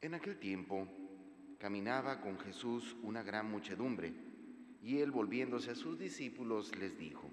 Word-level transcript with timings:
En 0.00 0.14
aquel 0.14 0.38
tiempo 0.38 0.86
caminaba 1.58 2.20
con 2.20 2.38
Jesús 2.38 2.96
una 3.02 3.24
gran 3.24 3.50
muchedumbre, 3.50 4.12
y 4.80 4.98
él 4.98 5.10
volviéndose 5.10 5.72
a 5.72 5.74
sus 5.74 5.98
discípulos 5.98 6.70
les 6.76 6.96
dijo, 6.96 7.28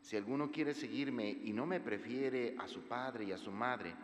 Si 0.00 0.16
alguno 0.16 0.52
quiere 0.52 0.74
seguirme 0.74 1.28
y 1.28 1.52
no 1.52 1.66
me 1.66 1.80
prefiere 1.80 2.54
a 2.60 2.68
su 2.68 2.82
padre 2.82 3.24
y 3.24 3.32
a 3.32 3.38
su 3.38 3.50
madre, 3.50 3.94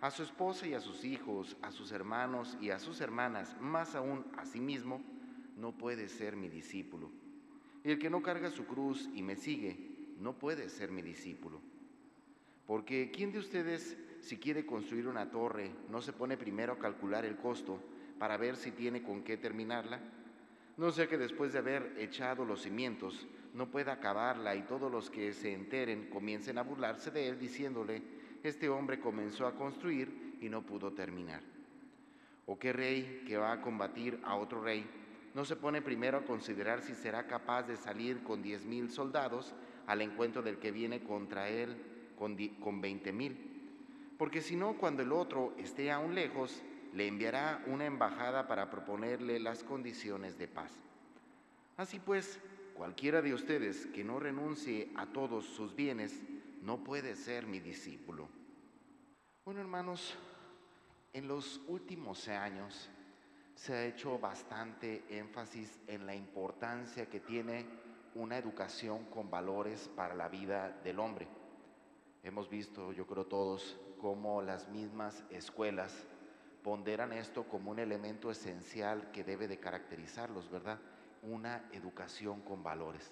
a 0.00 0.10
su 0.10 0.24
esposa 0.24 0.66
y 0.66 0.74
a 0.74 0.80
sus 0.80 1.04
hijos, 1.04 1.56
a 1.62 1.70
sus 1.70 1.92
hermanos 1.92 2.58
y 2.60 2.70
a 2.70 2.80
sus 2.80 3.00
hermanas, 3.00 3.56
más 3.60 3.94
aún 3.94 4.24
a 4.36 4.44
sí 4.44 4.58
mismo, 4.58 5.00
no 5.56 5.70
puede 5.70 6.08
ser 6.08 6.34
mi 6.34 6.48
discípulo. 6.48 7.12
Y 7.84 7.92
el 7.92 8.00
que 8.00 8.10
no 8.10 8.22
carga 8.22 8.50
su 8.50 8.66
cruz 8.66 9.08
y 9.14 9.22
me 9.22 9.36
sigue, 9.36 9.78
no 10.18 10.32
puede 10.36 10.68
ser 10.68 10.90
mi 10.90 11.00
discípulo. 11.00 11.60
Porque 12.66 13.12
¿quién 13.12 13.30
de 13.30 13.38
ustedes, 13.38 13.96
si 14.24 14.38
quiere 14.38 14.64
construir 14.64 15.06
una 15.06 15.30
torre, 15.30 15.70
no 15.90 16.00
se 16.00 16.14
pone 16.14 16.38
primero 16.38 16.72
a 16.72 16.78
calcular 16.78 17.26
el 17.26 17.36
costo 17.36 17.78
para 18.18 18.38
ver 18.38 18.56
si 18.56 18.70
tiene 18.70 19.02
con 19.02 19.22
qué 19.22 19.36
terminarla? 19.36 20.00
No 20.78 20.90
sea 20.90 21.06
que 21.06 21.18
después 21.18 21.52
de 21.52 21.58
haber 21.58 21.94
echado 21.98 22.46
los 22.46 22.62
cimientos, 22.62 23.28
no 23.52 23.70
pueda 23.70 23.92
acabarla 23.92 24.56
y 24.56 24.62
todos 24.62 24.90
los 24.90 25.10
que 25.10 25.34
se 25.34 25.52
enteren 25.52 26.08
comiencen 26.08 26.56
a 26.56 26.62
burlarse 26.62 27.10
de 27.10 27.28
él 27.28 27.38
diciéndole, 27.38 28.02
este 28.42 28.70
hombre 28.70 28.98
comenzó 28.98 29.46
a 29.46 29.54
construir 29.54 30.38
y 30.40 30.48
no 30.48 30.62
pudo 30.62 30.92
terminar. 30.92 31.42
¿O 32.46 32.58
qué 32.58 32.72
rey 32.72 33.24
que 33.26 33.36
va 33.36 33.52
a 33.52 33.60
combatir 33.60 34.18
a 34.24 34.36
otro 34.36 34.62
rey 34.62 34.86
no 35.34 35.44
se 35.44 35.56
pone 35.56 35.82
primero 35.82 36.18
a 36.18 36.24
considerar 36.24 36.80
si 36.80 36.94
será 36.94 37.26
capaz 37.26 37.64
de 37.64 37.76
salir 37.76 38.22
con 38.22 38.40
diez 38.40 38.64
mil 38.64 38.88
soldados 38.88 39.52
al 39.86 40.00
encuentro 40.00 40.42
del 40.42 40.58
que 40.58 40.70
viene 40.70 41.02
contra 41.02 41.48
él 41.48 41.76
con, 42.16 42.80
veinte 42.80 43.12
mil. 43.12 43.53
Porque 44.18 44.40
si 44.40 44.56
no, 44.56 44.78
cuando 44.78 45.02
el 45.02 45.12
otro 45.12 45.54
esté 45.58 45.90
aún 45.90 46.14
lejos, 46.14 46.62
le 46.92 47.08
enviará 47.08 47.62
una 47.66 47.86
embajada 47.86 48.46
para 48.46 48.70
proponerle 48.70 49.40
las 49.40 49.64
condiciones 49.64 50.38
de 50.38 50.46
paz. 50.46 50.72
Así 51.76 51.98
pues, 51.98 52.38
cualquiera 52.74 53.20
de 53.20 53.34
ustedes 53.34 53.86
que 53.86 54.04
no 54.04 54.20
renuncie 54.20 54.90
a 54.94 55.06
todos 55.06 55.44
sus 55.44 55.74
bienes, 55.74 56.22
no 56.62 56.84
puede 56.84 57.16
ser 57.16 57.46
mi 57.46 57.58
discípulo. 57.58 58.28
Bueno, 59.44 59.60
hermanos, 59.60 60.16
en 61.12 61.28
los 61.28 61.60
últimos 61.66 62.28
años 62.28 62.88
se 63.54 63.74
ha 63.74 63.84
hecho 63.84 64.18
bastante 64.18 65.04
énfasis 65.10 65.80
en 65.86 66.06
la 66.06 66.14
importancia 66.14 67.06
que 67.06 67.20
tiene 67.20 67.66
una 68.14 68.38
educación 68.38 69.04
con 69.06 69.30
valores 69.30 69.88
para 69.96 70.14
la 70.14 70.28
vida 70.28 70.70
del 70.84 71.00
hombre. 71.00 71.26
Hemos 72.24 72.48
visto, 72.48 72.90
yo 72.92 73.06
creo 73.06 73.26
todos, 73.26 73.78
cómo 74.00 74.40
las 74.40 74.70
mismas 74.70 75.22
escuelas 75.28 76.06
ponderan 76.62 77.12
esto 77.12 77.44
como 77.44 77.70
un 77.70 77.78
elemento 77.78 78.30
esencial 78.30 79.10
que 79.12 79.24
debe 79.24 79.46
de 79.46 79.60
caracterizarlos, 79.60 80.50
¿verdad? 80.50 80.80
Una 81.22 81.68
educación 81.72 82.40
con 82.40 82.62
valores. 82.62 83.10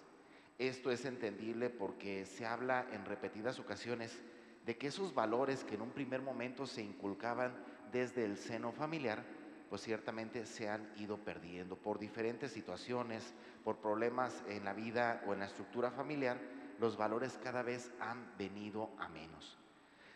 Esto 0.59 0.91
es 0.91 1.05
entendible 1.05 1.69
porque 1.69 2.25
se 2.25 2.47
habla 2.47 2.87
en 2.91 3.05
repetidas 3.05 3.59
ocasiones 3.59 4.19
de 4.65 4.79
que 4.79 4.87
esos 4.87 5.15
valores 5.15 5.63
que 5.63 5.75
en 5.75 5.83
un 5.83 5.91
primer 5.91 6.23
momento 6.23 6.67
se 6.67 6.83
inculcaban 6.83 7.53
desde 7.93 8.25
el 8.25 8.39
seno 8.39 8.73
familiar, 8.73 9.23
pues 9.69 9.83
ciertamente 9.83 10.47
se 10.47 10.71
han 10.71 10.91
ido 10.97 11.19
perdiendo 11.19 11.77
por 11.77 11.99
diferentes 11.99 12.53
situaciones, 12.53 13.35
por 13.63 13.77
problemas 13.77 14.43
en 14.49 14.65
la 14.65 14.73
vida 14.73 15.23
o 15.27 15.35
en 15.35 15.41
la 15.41 15.47
estructura 15.47 15.91
familiar, 15.91 16.39
los 16.83 16.97
valores 16.97 17.39
cada 17.43 17.63
vez 17.63 17.93
han 18.01 18.37
venido 18.37 18.91
a 18.99 19.09
menos. 19.09 19.57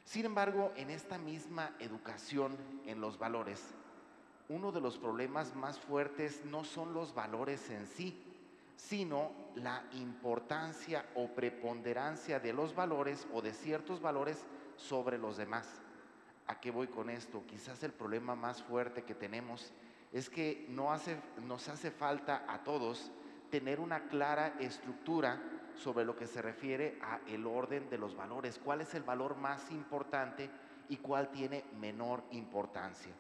Sin 0.05 0.25
embargo, 0.25 0.73
en 0.75 0.91
esta 0.91 1.17
misma 1.17 1.77
educación 1.79 2.57
en 2.87 3.01
los 3.01 3.19
valores, 3.19 3.63
uno 4.49 4.73
de 4.73 4.81
los 4.81 4.99
problemas 4.99 5.55
más 5.55 5.79
fuertes 5.79 6.45
no 6.45 6.65
son 6.65 6.93
los 6.93 7.15
valores 7.15 7.71
en 7.71 7.87
sí, 7.87 8.21
sino 8.75 9.31
la 9.55 9.85
importancia 9.93 11.07
o 11.15 11.29
preponderancia 11.29 12.41
de 12.41 12.53
los 12.53 12.75
valores 12.75 13.29
o 13.33 13.41
de 13.41 13.53
ciertos 13.53 14.01
valores 14.01 14.45
sobre 14.77 15.19
los 15.19 15.37
demás. 15.37 15.69
¿A 16.49 16.59
qué 16.59 16.73
voy 16.73 16.89
con 16.89 17.11
esto? 17.11 17.45
Quizás 17.47 17.81
el 17.85 17.93
problema 17.93 18.35
más 18.35 18.61
fuerte 18.61 19.05
que 19.05 19.15
tenemos 19.15 19.73
es 20.13 20.29
que 20.29 20.67
no 20.69 20.93
hace, 20.93 21.17
nos 21.47 21.69
hace 21.69 21.93
falta 21.93 22.45
a 22.49 22.65
todos 22.65 23.13
tener 23.51 23.79
una 23.79 24.09
clara 24.09 24.57
estructura 24.59 25.41
sobre 25.77 26.05
lo 26.05 26.17
que 26.17 26.27
se 26.27 26.43
refiere 26.43 26.99
a 27.03 27.21
el 27.29 27.47
orden 27.47 27.89
de 27.91 27.99
los 27.99 28.17
valores, 28.17 28.61
cuál 28.63 28.81
es 28.81 28.95
el 28.95 29.03
valor 29.03 29.37
más 29.37 29.71
importante 29.71 30.51
y 30.89 30.97
cuál 30.97 31.31
tiene 31.31 31.65
menor 31.79 32.23
importancia. 32.31 33.13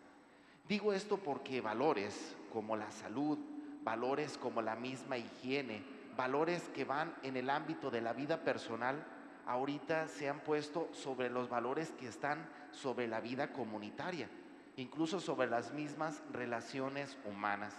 Digo 0.68 0.92
esto 0.92 1.18
porque 1.18 1.60
valores 1.60 2.36
como 2.52 2.76
la 2.76 2.90
salud, 2.90 3.38
valores 3.84 4.38
como 4.38 4.62
la 4.62 4.74
misma 4.74 5.18
higiene, 5.18 5.84
valores 6.16 6.68
que 6.74 6.84
van 6.84 7.14
en 7.22 7.36
el 7.36 7.50
ámbito 7.50 7.90
de 7.90 8.00
la 8.00 8.12
vida 8.12 8.42
personal, 8.42 9.04
ahorita 9.46 10.08
se 10.08 10.28
han 10.28 10.40
puesto 10.40 10.88
sobre 10.92 11.30
los 11.30 11.48
valores 11.48 11.92
que 11.92 12.08
están 12.08 12.48
sobre 12.72 13.06
la 13.06 13.20
vida 13.20 13.52
comunitaria, 13.52 14.28
incluso 14.76 15.20
sobre 15.20 15.48
las 15.48 15.72
mismas 15.72 16.20
relaciones 16.32 17.16
humanas 17.24 17.74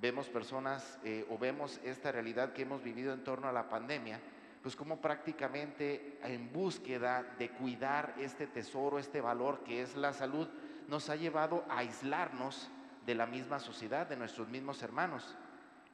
vemos 0.00 0.28
personas 0.28 0.98
eh, 1.04 1.26
o 1.30 1.38
vemos 1.38 1.80
esta 1.84 2.12
realidad 2.12 2.52
que 2.52 2.62
hemos 2.62 2.82
vivido 2.82 3.12
en 3.12 3.24
torno 3.24 3.48
a 3.48 3.52
la 3.52 3.68
pandemia, 3.68 4.20
pues 4.62 4.76
como 4.76 5.00
prácticamente 5.00 6.18
en 6.22 6.52
búsqueda 6.52 7.22
de 7.38 7.50
cuidar 7.50 8.14
este 8.18 8.46
tesoro, 8.46 8.98
este 8.98 9.20
valor 9.20 9.62
que 9.64 9.82
es 9.82 9.96
la 9.96 10.12
salud, 10.12 10.48
nos 10.88 11.10
ha 11.10 11.16
llevado 11.16 11.64
a 11.68 11.78
aislarnos 11.78 12.70
de 13.06 13.14
la 13.14 13.26
misma 13.26 13.58
sociedad, 13.58 14.06
de 14.06 14.16
nuestros 14.16 14.48
mismos 14.48 14.82
hermanos. 14.82 15.36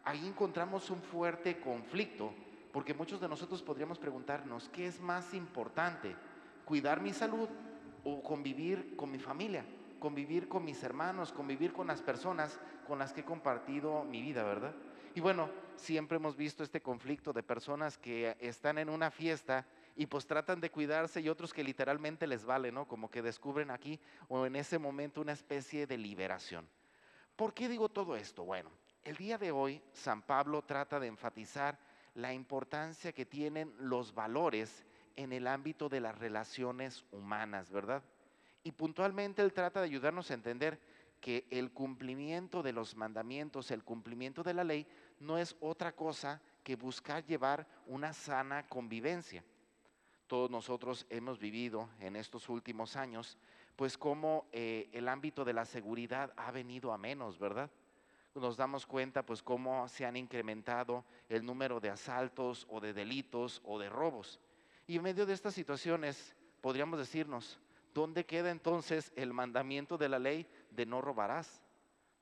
Ahí 0.04 0.26
encontramos 0.26 0.90
un 0.90 1.00
fuerte 1.00 1.60
conflicto, 1.60 2.32
porque 2.72 2.94
muchos 2.94 3.20
de 3.20 3.28
nosotros 3.28 3.62
podríamos 3.62 3.98
preguntarnos, 3.98 4.68
¿qué 4.70 4.86
es 4.86 5.00
más 5.00 5.32
importante? 5.32 6.14
¿Cuidar 6.64 7.00
mi 7.00 7.12
salud 7.12 7.48
o 8.02 8.22
convivir 8.22 8.96
con 8.96 9.10
mi 9.10 9.18
familia? 9.18 9.64
Convivir 10.04 10.48
con 10.48 10.66
mis 10.66 10.82
hermanos, 10.82 11.32
convivir 11.32 11.72
con 11.72 11.86
las 11.86 12.02
personas 12.02 12.60
con 12.86 12.98
las 12.98 13.14
que 13.14 13.22
he 13.22 13.24
compartido 13.24 14.04
mi 14.04 14.20
vida, 14.20 14.42
¿verdad? 14.44 14.74
Y 15.14 15.20
bueno, 15.20 15.48
siempre 15.76 16.18
hemos 16.18 16.36
visto 16.36 16.62
este 16.62 16.82
conflicto 16.82 17.32
de 17.32 17.42
personas 17.42 17.96
que 17.96 18.36
están 18.38 18.76
en 18.76 18.90
una 18.90 19.10
fiesta 19.10 19.66
y 19.96 20.04
pues 20.04 20.26
tratan 20.26 20.60
de 20.60 20.70
cuidarse 20.70 21.22
y 21.22 21.30
otros 21.30 21.54
que 21.54 21.64
literalmente 21.64 22.26
les 22.26 22.44
vale, 22.44 22.70
¿no? 22.70 22.86
Como 22.86 23.10
que 23.10 23.22
descubren 23.22 23.70
aquí 23.70 23.98
o 24.28 24.44
en 24.44 24.56
ese 24.56 24.78
momento 24.78 25.22
una 25.22 25.32
especie 25.32 25.86
de 25.86 25.96
liberación. 25.96 26.68
¿Por 27.34 27.54
qué 27.54 27.66
digo 27.70 27.88
todo 27.88 28.14
esto? 28.14 28.44
Bueno, 28.44 28.68
el 29.04 29.16
día 29.16 29.38
de 29.38 29.52
hoy 29.52 29.80
San 29.94 30.20
Pablo 30.20 30.60
trata 30.60 31.00
de 31.00 31.06
enfatizar 31.06 31.78
la 32.14 32.34
importancia 32.34 33.14
que 33.14 33.24
tienen 33.24 33.72
los 33.78 34.14
valores 34.14 34.84
en 35.16 35.32
el 35.32 35.46
ámbito 35.46 35.88
de 35.88 36.00
las 36.00 36.18
relaciones 36.18 37.06
humanas, 37.10 37.70
¿verdad? 37.70 38.02
Y 38.64 38.72
puntualmente 38.72 39.42
Él 39.42 39.52
trata 39.52 39.80
de 39.80 39.86
ayudarnos 39.86 40.30
a 40.30 40.34
entender 40.34 40.80
que 41.20 41.46
el 41.50 41.70
cumplimiento 41.70 42.62
de 42.62 42.72
los 42.72 42.96
mandamientos, 42.96 43.70
el 43.70 43.84
cumplimiento 43.84 44.42
de 44.42 44.54
la 44.54 44.64
ley, 44.64 44.86
no 45.20 45.38
es 45.38 45.54
otra 45.60 45.92
cosa 45.92 46.40
que 46.62 46.76
buscar 46.76 47.24
llevar 47.24 47.66
una 47.86 48.12
sana 48.12 48.66
convivencia. 48.66 49.44
Todos 50.26 50.50
nosotros 50.50 51.06
hemos 51.10 51.38
vivido 51.38 51.88
en 52.00 52.16
estos 52.16 52.48
últimos 52.48 52.96
años, 52.96 53.38
pues 53.76 53.98
como 53.98 54.46
eh, 54.52 54.88
el 54.92 55.08
ámbito 55.08 55.44
de 55.44 55.52
la 55.52 55.64
seguridad 55.64 56.32
ha 56.36 56.50
venido 56.50 56.92
a 56.92 56.98
menos, 56.98 57.38
¿verdad? 57.38 57.70
Nos 58.34 58.56
damos 58.56 58.84
cuenta, 58.84 59.24
pues, 59.24 59.42
cómo 59.42 59.86
se 59.88 60.04
han 60.04 60.16
incrementado 60.16 61.04
el 61.28 61.44
número 61.44 61.78
de 61.78 61.90
asaltos 61.90 62.66
o 62.68 62.80
de 62.80 62.92
delitos 62.92 63.62
o 63.64 63.78
de 63.78 63.88
robos. 63.88 64.40
Y 64.86 64.96
en 64.96 65.02
medio 65.02 65.24
de 65.24 65.34
estas 65.34 65.54
situaciones, 65.54 66.34
podríamos 66.60 66.98
decirnos, 66.98 67.60
¿dónde 67.94 68.26
queda 68.26 68.50
entonces 68.50 69.12
el 69.16 69.32
mandamiento 69.32 69.96
de 69.96 70.08
la 70.08 70.18
ley 70.18 70.46
de 70.70 70.84
no 70.84 71.00
robarás? 71.00 71.62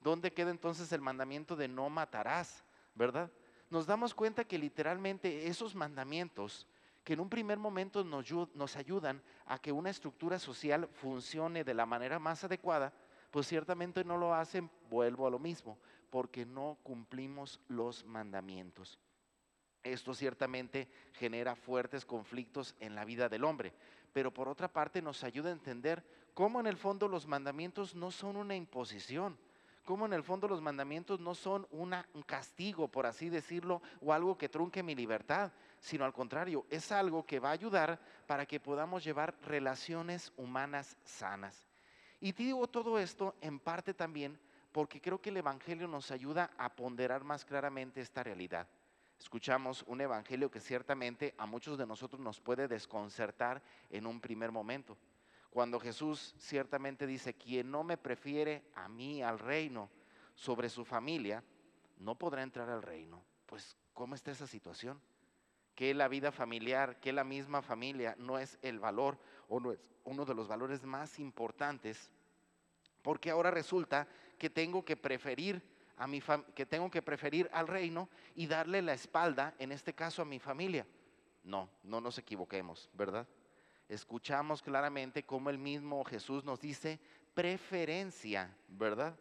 ¿Dónde 0.00 0.32
queda 0.32 0.50
entonces 0.50 0.92
el 0.92 1.00
mandamiento 1.00 1.56
de 1.56 1.68
no 1.68 1.88
matarás? 1.88 2.62
¿Verdad? 2.94 3.30
Nos 3.70 3.86
damos 3.86 4.14
cuenta 4.14 4.44
que 4.44 4.58
literalmente 4.58 5.46
esos 5.46 5.74
mandamientos 5.74 6.68
que 7.04 7.14
en 7.14 7.20
un 7.20 7.28
primer 7.28 7.58
momento 7.58 8.04
nos, 8.04 8.30
nos 8.54 8.76
ayudan 8.76 9.22
a 9.46 9.58
que 9.58 9.72
una 9.72 9.90
estructura 9.90 10.38
social 10.38 10.88
funcione 10.92 11.64
de 11.64 11.74
la 11.74 11.86
manera 11.86 12.18
más 12.18 12.44
adecuada, 12.44 12.92
pues 13.30 13.48
ciertamente 13.48 14.04
no 14.04 14.18
lo 14.18 14.34
hacen, 14.34 14.70
vuelvo 14.88 15.26
a 15.26 15.30
lo 15.30 15.38
mismo, 15.38 15.78
porque 16.10 16.44
no 16.44 16.78
cumplimos 16.82 17.58
los 17.68 18.04
mandamientos. 18.04 18.98
Esto 19.82 20.14
ciertamente 20.14 20.88
genera 21.14 21.56
fuertes 21.56 22.04
conflictos 22.04 22.74
en 22.78 22.94
la 22.94 23.04
vida 23.04 23.28
del 23.28 23.44
hombre, 23.44 23.72
pero 24.12 24.32
por 24.32 24.48
otra 24.48 24.68
parte 24.68 25.02
nos 25.02 25.24
ayuda 25.24 25.48
a 25.48 25.52
entender 25.52 26.04
cómo 26.34 26.60
en 26.60 26.66
el 26.66 26.76
fondo 26.76 27.08
los 27.08 27.26
mandamientos 27.26 27.94
no 27.94 28.10
son 28.10 28.36
una 28.36 28.54
imposición, 28.54 29.36
cómo 29.84 30.06
en 30.06 30.12
el 30.12 30.22
fondo 30.22 30.46
los 30.46 30.60
mandamientos 30.60 31.18
no 31.18 31.34
son 31.34 31.66
un 31.72 31.96
castigo, 32.24 32.88
por 32.88 33.06
así 33.06 33.28
decirlo, 33.28 33.82
o 34.00 34.12
algo 34.12 34.38
que 34.38 34.48
trunque 34.48 34.82
mi 34.82 34.94
libertad, 34.94 35.50
sino 35.80 36.04
al 36.04 36.12
contrario, 36.12 36.64
es 36.70 36.92
algo 36.92 37.26
que 37.26 37.40
va 37.40 37.48
a 37.48 37.52
ayudar 37.52 37.98
para 38.26 38.46
que 38.46 38.60
podamos 38.60 39.02
llevar 39.02 39.34
relaciones 39.42 40.32
humanas 40.36 40.96
sanas. 41.04 41.66
Y 42.20 42.32
te 42.32 42.44
digo 42.44 42.68
todo 42.68 43.00
esto 43.00 43.34
en 43.40 43.58
parte 43.58 43.94
también 43.94 44.38
porque 44.70 45.00
creo 45.00 45.20
que 45.20 45.30
el 45.30 45.38
Evangelio 45.38 45.88
nos 45.88 46.12
ayuda 46.12 46.50
a 46.56 46.74
ponderar 46.74 47.24
más 47.24 47.44
claramente 47.44 48.00
esta 48.00 48.22
realidad. 48.22 48.68
Escuchamos 49.22 49.84
un 49.86 50.00
Evangelio 50.00 50.50
que 50.50 50.58
ciertamente 50.58 51.32
a 51.38 51.46
muchos 51.46 51.78
de 51.78 51.86
nosotros 51.86 52.20
nos 52.20 52.40
puede 52.40 52.66
desconcertar 52.66 53.62
en 53.88 54.04
un 54.04 54.20
primer 54.20 54.50
momento. 54.50 54.98
Cuando 55.48 55.78
Jesús 55.78 56.34
ciertamente 56.38 57.06
dice, 57.06 57.34
quien 57.34 57.70
no 57.70 57.84
me 57.84 57.96
prefiere 57.96 58.64
a 58.74 58.88
mí, 58.88 59.22
al 59.22 59.38
reino, 59.38 59.88
sobre 60.34 60.68
su 60.68 60.84
familia, 60.84 61.44
no 61.98 62.16
podrá 62.16 62.42
entrar 62.42 62.68
al 62.68 62.82
reino. 62.82 63.22
Pues, 63.46 63.76
¿cómo 63.92 64.16
está 64.16 64.32
esa 64.32 64.48
situación? 64.48 65.00
Que 65.76 65.94
la 65.94 66.08
vida 66.08 66.32
familiar, 66.32 66.98
que 66.98 67.12
la 67.12 67.22
misma 67.22 67.62
familia 67.62 68.16
no 68.18 68.40
es 68.40 68.58
el 68.60 68.80
valor 68.80 69.20
o 69.48 69.60
no 69.60 69.70
es 69.70 69.78
uno 70.02 70.24
de 70.24 70.34
los 70.34 70.48
valores 70.48 70.82
más 70.82 71.20
importantes, 71.20 72.10
porque 73.02 73.30
ahora 73.30 73.52
resulta 73.52 74.08
que 74.36 74.50
tengo 74.50 74.84
que 74.84 74.96
preferir 74.96 75.62
a 75.96 76.06
mi 76.06 76.22
que 76.54 76.66
tengo 76.66 76.90
que 76.90 77.02
preferir 77.02 77.48
al 77.52 77.68
reino 77.68 78.08
y 78.34 78.46
darle 78.46 78.82
la 78.82 78.94
espalda, 78.94 79.54
en 79.58 79.72
este 79.72 79.92
caso 79.94 80.22
a 80.22 80.24
mi 80.24 80.38
familia. 80.38 80.86
No, 81.44 81.68
no 81.82 82.00
nos 82.00 82.18
equivoquemos, 82.18 82.88
¿verdad? 82.92 83.26
escuchamos 83.92 84.62
claramente 84.62 85.24
cómo 85.24 85.50
el 85.50 85.58
mismo 85.58 86.02
Jesús 86.04 86.44
nos 86.44 86.60
dice 86.60 86.98
preferencia, 87.34 88.56
¿verdad? 88.68 89.14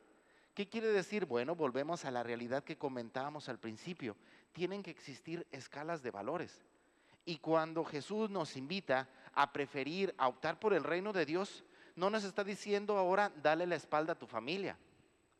¿Qué 0.53 0.67
quiere 0.69 0.87
decir? 0.87 1.25
Bueno, 1.25 1.55
volvemos 1.55 2.05
a 2.05 2.11
la 2.11 2.23
realidad 2.23 2.63
que 2.63 2.77
comentábamos 2.77 3.49
al 3.49 3.59
principio. 3.59 4.15
Tienen 4.53 4.83
que 4.83 4.91
existir 4.91 5.47
escalas 5.51 6.01
de 6.01 6.11
valores. 6.11 6.63
Y 7.25 7.37
cuando 7.37 7.83
Jesús 7.85 8.29
nos 8.29 8.57
invita 8.57 9.09
a 9.33 9.51
preferir, 9.53 10.13
a 10.17 10.27
optar 10.27 10.59
por 10.59 10.73
el 10.73 10.83
reino 10.83 11.13
de 11.13 11.25
Dios, 11.25 11.63
no 11.95 12.09
nos 12.09 12.23
está 12.23 12.43
diciendo 12.43 12.97
ahora 12.97 13.31
dale 13.41 13.65
la 13.65 13.75
espalda 13.75 14.13
a 14.13 14.19
tu 14.19 14.27
familia. 14.27 14.77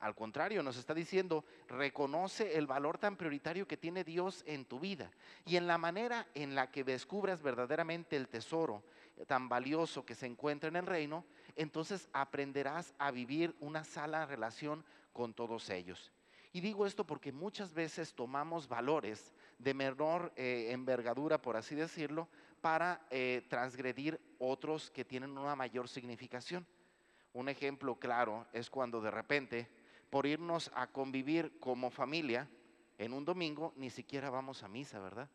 Al 0.01 0.15
contrario, 0.15 0.63
nos 0.63 0.77
está 0.77 0.94
diciendo, 0.94 1.45
reconoce 1.68 2.57
el 2.57 2.68
valor 2.68 2.98
tan 2.98 3.15
prioritario 3.15 3.68
que 3.68 3.77
tiene 3.77 4.03
Dios 4.03 4.44
en 4.48 4.65
tu 4.65 4.80
vida 4.80 5.12
y 5.45 5.56
en 5.56 5.68
la 5.68 5.77
manera 5.77 6.27
en 6.33 6.56
la 6.56 6.71
que 6.71 6.83
descubras 6.83 7.42
verdaderamente 7.42 8.18
el 8.18 8.27
tesoro 8.27 8.83
tan 9.27 9.48
valioso 9.48 10.03
que 10.03 10.15
se 10.15 10.25
encuentra 10.25 10.69
en 10.69 10.75
el 10.75 10.88
reino, 10.88 11.24
entonces 11.56 12.09
aprenderás 12.13 12.95
a 12.98 13.12
vivir 13.12 13.56
una 13.59 13.83
sana 13.83 14.25
relación 14.25 14.83
con 15.13 15.33
todos 15.33 15.69
ellos. 15.69 16.12
Y 16.51 16.62
digo 16.62 16.86
esto 16.86 17.06
porque 17.06 17.31
muchas 17.31 17.74
veces 17.74 18.13
tomamos 18.13 18.68
valores 18.68 19.31
de 19.59 19.74
menor 19.74 20.33
eh, 20.36 20.69
envergadura, 20.71 21.42
por 21.42 21.56
así 21.56 21.75
decirlo, 21.75 22.27
para 22.59 23.06
eh, 23.09 23.45
transgredir 23.50 24.19
otros 24.39 24.89
que 24.89 25.06
tienen 25.06 25.38
una 25.38 25.56
mayor 25.56 25.88
significación. 25.88 26.65
Un 27.33 27.48
ejemplo 27.48 27.95
claro 27.95 28.48
es 28.51 28.69
cuando 28.69 29.00
de 29.00 29.12
repente, 29.12 29.69
por 30.12 30.28
irnos 30.28 30.69
a 30.75 30.88
convivir 30.88 31.58
como 31.60 31.90
familia, 31.90 32.48
en 33.00 33.13
un 33.13 33.25
domingo 33.25 33.74
ni 33.78 33.90
siquiera 33.90 34.30
vamos 34.30 34.62
a 34.62 34.68
misa, 34.68 35.00
¿verdad? 35.00 35.28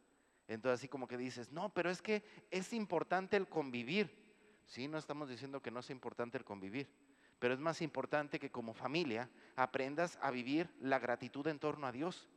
Entonces 0.46 0.80
así 0.80 0.88
como 0.88 1.08
que 1.08 1.16
dices, 1.16 1.50
no, 1.50 1.70
pero 1.70 1.90
es 1.90 2.00
que 2.00 2.22
es 2.52 2.72
importante 2.72 3.36
el 3.36 3.48
convivir. 3.48 4.14
Sí, 4.66 4.86
no 4.86 4.98
estamos 4.98 5.28
diciendo 5.28 5.60
que 5.60 5.70
no 5.70 5.80
es 5.80 5.90
importante 5.90 6.38
el 6.38 6.44
convivir, 6.44 6.88
pero 7.38 7.54
es 7.54 7.60
más 7.60 7.82
importante 7.82 8.38
que 8.38 8.50
como 8.50 8.74
familia 8.74 9.30
aprendas 9.56 10.18
a 10.20 10.30
vivir 10.30 10.70
la 10.80 10.98
gratitud 10.98 11.46
en 11.48 11.58
torno 11.58 11.86
a 11.86 11.92
Dios, 11.92 12.28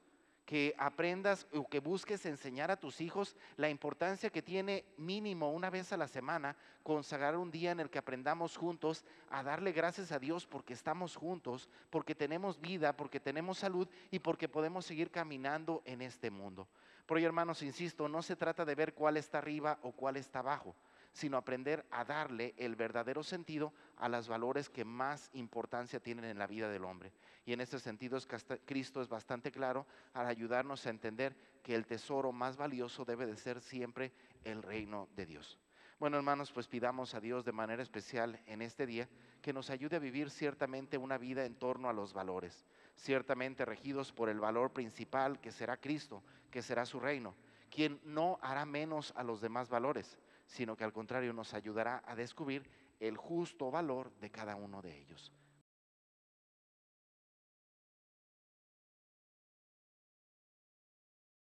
que 0.50 0.74
aprendas 0.80 1.46
o 1.54 1.69
que 1.69 1.80
busques 1.80 2.25
enseñar 2.25 2.72
a 2.72 2.80
tus 2.80 3.01
hijos 3.01 3.36
la 3.56 3.69
importancia 3.69 4.31
que 4.31 4.42
tiene 4.42 4.84
mínimo 4.98 5.51
una 5.51 5.69
vez 5.69 5.94
a 5.94 5.98
la 5.98 6.07
semana 6.07 6.56
consagrar 6.81 7.38
un 7.38 7.51
día 7.51 7.69
en 7.69 7.80
el 7.80 7.92
que 7.92 8.00
aprendamos 8.00 8.57
juntos 8.57 9.06
a 9.30 9.44
darle 9.44 9.74
gracias 9.74 10.12
a 10.12 10.18
Dios 10.18 10.48
porque 10.48 10.74
estamos 10.74 11.16
juntos, 11.16 11.69
porque 11.92 12.16
tenemos 12.16 12.60
vida, 12.60 12.98
porque 12.98 13.19
tenemos 13.19 13.60
salud 13.60 13.88
y 14.10 14.18
porque 14.18 14.50
podemos 14.50 14.88
seguir 14.88 15.12
caminando 15.12 15.84
en 15.86 16.01
este 16.01 16.31
mundo. 16.31 16.68
Por 17.06 17.19
hermanos, 17.19 17.62
insisto, 17.62 18.10
no 18.10 18.24
se 18.24 18.36
trata 18.36 18.66
de 18.66 18.74
ver 18.74 18.95
cuál 18.95 19.18
está 19.18 19.38
arriba 19.38 19.78
o 19.84 19.92
cuál 19.92 20.18
está 20.18 20.40
abajo, 20.40 20.75
sino 21.12 21.38
aprender 21.38 21.86
a 21.92 22.06
darle 22.06 22.54
el 22.58 22.76
verdadero 22.76 23.24
sentido 23.24 23.74
a 23.98 24.10
los 24.10 24.28
valores 24.28 24.70
que 24.70 24.86
más 24.86 25.30
importancia 25.34 26.00
tienen 26.00 26.26
en 26.26 26.38
la 26.38 26.48
vida 26.48 26.70
del 26.70 26.86
hombre. 26.86 27.12
Y 27.46 27.54
en 27.54 27.62
este 27.62 27.80
sentido, 27.80 28.18
Cristo 28.66 29.02
es 29.02 29.10
bastante 29.10 29.52
claro 29.52 29.86
al 30.14 30.28
ayudarnos 30.28 30.86
a 30.86 30.90
entender 30.90 31.36
que 31.64 31.76
el 31.76 31.86
tesoro 31.86 32.32
más 32.32 32.58
valioso 32.58 33.06
debe 33.06 33.26
de 33.26 33.38
ser 33.38 33.62
siempre 33.62 34.12
el 34.44 34.62
reino 34.64 35.10
de 35.16 35.26
Dios. 35.26 35.60
Bueno, 36.00 36.16
hermanos, 36.16 36.52
pues 36.52 36.68
pidamos 36.68 37.14
a 37.14 37.20
Dios 37.20 37.44
de 37.44 37.52
manera 37.52 37.84
especial 37.84 38.40
en 38.46 38.62
este 38.62 38.86
día 38.86 39.10
que 39.42 39.52
nos 39.52 39.70
ayude 39.70 39.98
a 39.98 40.00
vivir 40.00 40.30
ciertamente 40.30 40.98
una 40.98 41.18
vida 41.18 41.44
en 41.46 41.56
torno 41.56 41.90
a 41.90 41.94
los 41.94 42.14
valores 42.14 42.66
ciertamente 43.00 43.66
regidos 43.66 44.12
por 44.12 44.30
el 44.30 44.40
valor 44.40 44.72
principal 44.72 45.40
que 45.40 45.52
será 45.52 45.78
Cristo, 45.78 46.22
que 46.52 46.62
será 46.62 46.86
su 46.86 47.00
reino, 47.00 47.34
quien 47.70 48.00
no 48.04 48.38
hará 48.42 48.66
menos 48.66 49.14
a 49.16 49.24
los 49.24 49.42
demás 49.42 49.70
valores, 49.70 50.18
sino 50.50 50.75
que 50.75 50.84
al 50.84 50.92
contrario 50.92 51.31
nos 51.31 51.54
ayudará 51.54 52.04
a 52.06 52.16
descubrir 52.16 52.69
el 53.00 53.16
justo 53.16 53.72
valor 53.72 54.12
de 54.19 54.31
cada 54.31 54.56
uno 54.56 54.81
de 54.81 54.98
ellos. 54.98 55.31